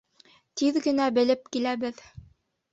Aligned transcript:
Тиҙ 0.61 0.79
генә 0.87 1.11
белеп 1.19 1.47
киләбеҙ. 1.55 2.05